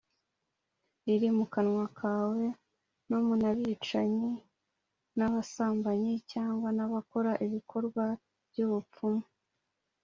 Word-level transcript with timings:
riri 1.03 1.29
mu 1.37 1.45
kanwa 1.53 1.85
kawe 1.99 2.43
no 3.09 3.17
mun 3.25 3.41
abicanyi 3.51 4.29
b 4.37 4.39
n 5.17 5.19
abasambanyi 5.27 6.11
c 6.29 6.31
n 6.77 6.79
abakora 6.85 7.31
ibikorwa 7.45 8.03
by 8.49 8.59
ubupfumu 8.65 9.23